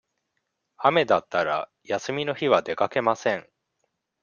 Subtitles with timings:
[0.77, 3.47] 雨だったら、休みの日は出かけません。